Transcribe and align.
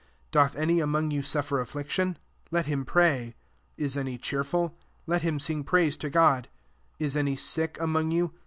13 0.31 0.31
Doth 0.31 0.55
any 0.55 0.79
among 0.79 1.11
you 1.11 1.21
suffer 1.21 1.59
affliction? 1.61 2.17
Let 2.49 2.65
him 2.65 2.85
pray. 2.85 3.35
Is 3.77 3.95
any 3.95 4.17
cheerful? 4.17 4.75
Let 5.05 5.21
him 5.21 5.39
sing 5.39 5.63
praise 5.63 5.95
to 5.97 6.09
God. 6.09 6.47
14 6.97 7.05
Is 7.05 7.15
any 7.15 7.35
sick 7.35 7.79
among 7.79 8.09
you 8.09 8.33